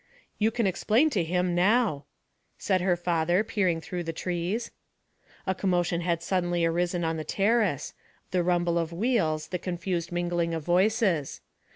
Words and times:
'You 0.39 0.49
can 0.49 0.65
explain 0.65 1.11
to 1.11 1.23
him 1.23 1.53
now,' 1.53 2.05
said 2.57 2.81
her 2.81 2.95
father, 2.95 3.43
peering 3.43 3.79
through 3.79 4.01
the 4.01 4.11
trees. 4.11 4.71
A 5.45 5.53
commotion 5.53 6.01
had 6.01 6.23
suddenly 6.23 6.65
arisen 6.65 7.03
on 7.03 7.17
the 7.17 7.23
terrace 7.23 7.93
the 8.31 8.41
rumble 8.41 8.79
of 8.79 8.91
wheels, 8.91 9.49
the 9.49 9.59
confused 9.59 10.11
mingling 10.11 10.55
of 10.55 10.65
voices. 10.65 11.41